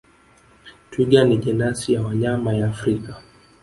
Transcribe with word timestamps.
Twiga 0.89 1.23
ni 1.23 1.37
jenasi 1.37 1.93
ya 1.93 2.01
wanyama 2.01 2.53
ya 2.53 2.67
Afrika 2.67 3.17